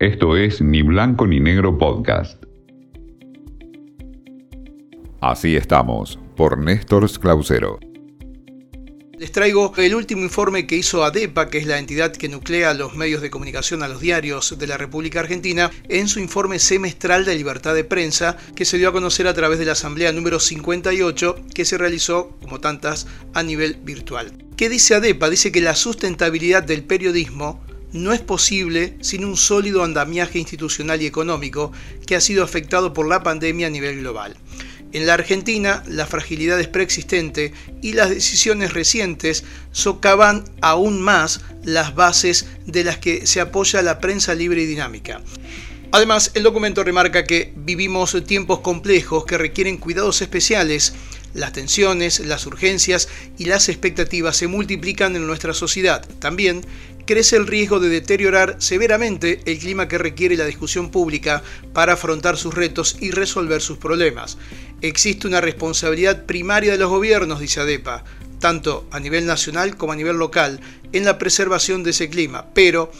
Esto 0.00 0.34
es 0.34 0.62
Ni 0.62 0.80
Blanco 0.80 1.26
ni 1.26 1.40
Negro 1.40 1.76
Podcast. 1.76 2.42
Así 5.20 5.56
estamos, 5.56 6.18
por 6.38 6.56
Néstor 6.56 7.06
Clausero. 7.20 7.78
Les 9.18 9.30
traigo 9.30 9.74
el 9.76 9.94
último 9.94 10.22
informe 10.22 10.66
que 10.66 10.76
hizo 10.76 11.04
ADEPA, 11.04 11.50
que 11.50 11.58
es 11.58 11.66
la 11.66 11.78
entidad 11.78 12.16
que 12.16 12.30
nuclea 12.30 12.72
los 12.72 12.96
medios 12.96 13.20
de 13.20 13.28
comunicación 13.28 13.82
a 13.82 13.88
los 13.88 14.00
diarios 14.00 14.58
de 14.58 14.66
la 14.66 14.78
República 14.78 15.20
Argentina, 15.20 15.70
en 15.90 16.08
su 16.08 16.18
informe 16.18 16.58
semestral 16.60 17.26
de 17.26 17.36
libertad 17.36 17.74
de 17.74 17.84
prensa, 17.84 18.38
que 18.56 18.64
se 18.64 18.78
dio 18.78 18.88
a 18.88 18.92
conocer 18.92 19.26
a 19.26 19.34
través 19.34 19.58
de 19.58 19.66
la 19.66 19.72
Asamblea 19.72 20.12
número 20.12 20.40
58, 20.40 21.36
que 21.54 21.66
se 21.66 21.76
realizó, 21.76 22.38
como 22.40 22.58
tantas, 22.58 23.06
a 23.34 23.42
nivel 23.42 23.76
virtual. 23.84 24.32
¿Qué 24.56 24.70
dice 24.70 24.94
ADEPA? 24.94 25.28
Dice 25.28 25.52
que 25.52 25.60
la 25.60 25.74
sustentabilidad 25.74 26.62
del 26.62 26.84
periodismo 26.84 27.60
no 27.92 28.12
es 28.12 28.20
posible 28.20 28.96
sin 29.00 29.24
un 29.24 29.36
sólido 29.36 29.84
andamiaje 29.84 30.38
institucional 30.38 31.02
y 31.02 31.06
económico 31.06 31.72
que 32.06 32.16
ha 32.16 32.20
sido 32.20 32.44
afectado 32.44 32.92
por 32.92 33.08
la 33.08 33.22
pandemia 33.22 33.66
a 33.66 33.70
nivel 33.70 33.98
global. 34.00 34.36
En 34.92 35.06
la 35.06 35.14
Argentina, 35.14 35.84
la 35.86 36.06
fragilidad 36.06 36.58
es 36.58 36.66
preexistente 36.66 37.52
y 37.80 37.92
las 37.92 38.10
decisiones 38.10 38.72
recientes 38.72 39.44
socavan 39.70 40.44
aún 40.60 41.00
más 41.00 41.42
las 41.62 41.94
bases 41.94 42.46
de 42.66 42.82
las 42.82 42.98
que 42.98 43.26
se 43.26 43.40
apoya 43.40 43.82
la 43.82 44.00
prensa 44.00 44.34
libre 44.34 44.62
y 44.62 44.66
dinámica. 44.66 45.20
Además, 45.92 46.32
el 46.34 46.44
documento 46.44 46.84
remarca 46.84 47.24
que 47.24 47.52
vivimos 47.56 48.16
tiempos 48.24 48.60
complejos 48.60 49.24
que 49.24 49.38
requieren 49.38 49.76
cuidados 49.76 50.22
especiales. 50.22 50.94
Las 51.34 51.52
tensiones, 51.52 52.20
las 52.20 52.46
urgencias 52.46 53.08
y 53.38 53.44
las 53.44 53.68
expectativas 53.68 54.36
se 54.36 54.48
multiplican 54.48 55.14
en 55.16 55.26
nuestra 55.26 55.54
sociedad. 55.54 56.04
También 56.18 56.64
crece 57.06 57.36
el 57.36 57.46
riesgo 57.46 57.80
de 57.80 57.88
deteriorar 57.88 58.56
severamente 58.58 59.40
el 59.46 59.58
clima 59.58 59.88
que 59.88 59.98
requiere 59.98 60.36
la 60.36 60.44
discusión 60.44 60.90
pública 60.90 61.42
para 61.72 61.94
afrontar 61.94 62.36
sus 62.36 62.54
retos 62.54 62.96
y 63.00 63.10
resolver 63.10 63.60
sus 63.60 63.78
problemas. 63.78 64.38
Existe 64.80 65.26
una 65.26 65.40
responsabilidad 65.40 66.24
primaria 66.26 66.72
de 66.72 66.78
los 66.78 66.90
gobiernos, 66.90 67.40
dice 67.40 67.60
ADEPA, 67.60 68.04
tanto 68.38 68.86
a 68.90 69.00
nivel 69.00 69.26
nacional 69.26 69.76
como 69.76 69.92
a 69.92 69.96
nivel 69.96 70.16
local, 70.16 70.60
en 70.92 71.04
la 71.04 71.18
preservación 71.18 71.82
de 71.82 71.90
ese 71.90 72.08
clima, 72.08 72.46
pero 72.54 72.90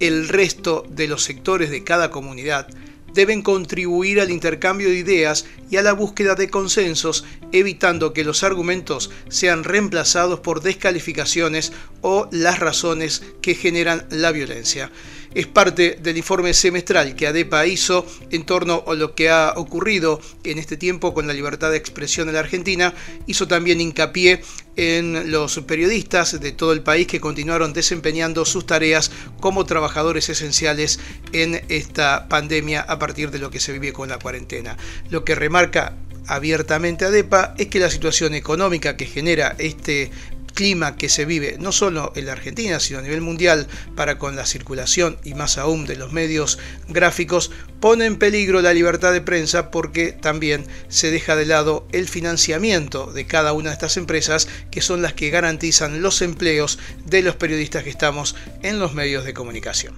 el 0.00 0.28
resto 0.28 0.84
de 0.88 1.08
los 1.08 1.24
sectores 1.24 1.70
de 1.70 1.84
cada 1.84 2.10
comunidad 2.10 2.68
deben 3.14 3.42
contribuir 3.42 4.20
al 4.20 4.30
intercambio 4.30 4.88
de 4.88 4.96
ideas 4.96 5.46
y 5.70 5.76
a 5.76 5.82
la 5.82 5.92
búsqueda 5.92 6.34
de 6.34 6.50
consensos, 6.50 7.24
evitando 7.52 8.12
que 8.12 8.24
los 8.24 8.42
argumentos 8.42 9.10
sean 9.28 9.64
reemplazados 9.64 10.40
por 10.40 10.62
descalificaciones 10.62 11.72
o 12.02 12.28
las 12.30 12.58
razones 12.58 13.22
que 13.42 13.54
generan 13.54 14.06
la 14.10 14.32
violencia 14.32 14.90
es 15.34 15.46
parte 15.46 15.98
del 16.00 16.16
informe 16.16 16.54
semestral 16.54 17.14
que 17.14 17.26
ADEPA 17.26 17.66
hizo 17.66 18.06
en 18.30 18.44
torno 18.44 18.84
a 18.86 18.94
lo 18.94 19.14
que 19.14 19.28
ha 19.28 19.52
ocurrido 19.56 20.20
en 20.44 20.58
este 20.58 20.76
tiempo 20.76 21.14
con 21.14 21.26
la 21.26 21.32
libertad 21.32 21.70
de 21.70 21.76
expresión 21.76 22.28
en 22.28 22.34
la 22.34 22.40
Argentina. 22.40 22.94
Hizo 23.26 23.46
también 23.46 23.80
hincapié 23.80 24.42
en 24.76 25.30
los 25.30 25.58
periodistas 25.60 26.40
de 26.40 26.52
todo 26.52 26.72
el 26.72 26.82
país 26.82 27.06
que 27.06 27.20
continuaron 27.20 27.72
desempeñando 27.72 28.44
sus 28.44 28.66
tareas 28.66 29.10
como 29.40 29.66
trabajadores 29.66 30.28
esenciales 30.28 31.00
en 31.32 31.62
esta 31.68 32.28
pandemia 32.28 32.80
a 32.82 32.98
partir 32.98 33.30
de 33.30 33.38
lo 33.38 33.50
que 33.50 33.60
se 33.60 33.72
vive 33.72 33.92
con 33.92 34.08
la 34.08 34.18
cuarentena. 34.18 34.76
Lo 35.10 35.24
que 35.24 35.34
remarca 35.34 35.96
abiertamente 36.28 37.06
ADEPA 37.06 37.54
es 37.58 37.68
que 37.68 37.80
la 37.80 37.90
situación 37.90 38.34
económica 38.34 38.96
que 38.96 39.06
genera 39.06 39.56
este 39.58 40.10
clima 40.58 40.96
que 40.96 41.08
se 41.08 41.24
vive 41.24 41.54
no 41.60 41.70
solo 41.70 42.12
en 42.16 42.26
la 42.26 42.32
Argentina, 42.32 42.80
sino 42.80 42.98
a 42.98 43.02
nivel 43.02 43.20
mundial 43.20 43.68
para 43.94 44.18
con 44.18 44.34
la 44.34 44.44
circulación 44.44 45.16
y 45.22 45.34
más 45.34 45.56
aún 45.56 45.86
de 45.86 45.94
los 45.94 46.12
medios 46.12 46.58
gráficos, 46.88 47.52
pone 47.78 48.06
en 48.06 48.16
peligro 48.16 48.60
la 48.60 48.74
libertad 48.74 49.12
de 49.12 49.20
prensa 49.20 49.70
porque 49.70 50.10
también 50.10 50.64
se 50.88 51.12
deja 51.12 51.36
de 51.36 51.46
lado 51.46 51.86
el 51.92 52.08
financiamiento 52.08 53.12
de 53.12 53.24
cada 53.24 53.52
una 53.52 53.70
de 53.70 53.74
estas 53.74 53.96
empresas 53.96 54.48
que 54.72 54.80
son 54.80 55.00
las 55.00 55.12
que 55.12 55.30
garantizan 55.30 56.02
los 56.02 56.22
empleos 56.22 56.80
de 57.06 57.22
los 57.22 57.36
periodistas 57.36 57.84
que 57.84 57.90
estamos 57.90 58.34
en 58.64 58.80
los 58.80 58.94
medios 58.94 59.24
de 59.24 59.34
comunicación. 59.34 59.94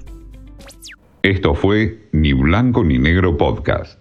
Esto 1.22 1.54
fue 1.54 2.06
Ni 2.12 2.34
Blanco 2.34 2.84
ni 2.84 2.98
Negro 2.98 3.38
Podcast. 3.38 3.99